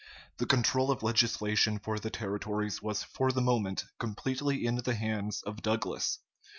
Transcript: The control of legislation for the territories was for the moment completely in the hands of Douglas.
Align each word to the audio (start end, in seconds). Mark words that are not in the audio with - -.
The 0.37 0.47
control 0.47 0.89
of 0.89 1.03
legislation 1.03 1.77
for 1.77 1.99
the 1.99 2.09
territories 2.09 2.81
was 2.81 3.03
for 3.03 3.31
the 3.31 3.39
moment 3.39 3.85
completely 3.99 4.65
in 4.65 4.77
the 4.77 4.95
hands 4.95 5.43
of 5.43 5.61
Douglas. 5.61 6.17